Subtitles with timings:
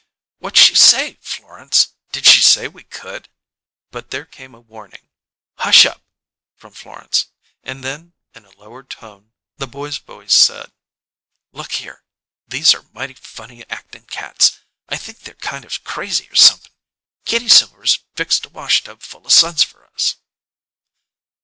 [0.39, 1.89] "What she say, Flor'nce?
[2.11, 3.29] D'she say we could?"
[3.91, 5.09] But there came a warning
[5.57, 6.01] "Hush up!"
[6.55, 7.27] from Florence,
[7.61, 10.71] and then, in a lowered tone, the boy's voice said:
[11.51, 12.03] "Look here;
[12.47, 14.57] these are mighty funny actin' cats.
[14.89, 16.71] I think they're kind of crazy or somep'n.
[17.25, 20.15] Kitty Silver's fixed a washtub full o' suds for us."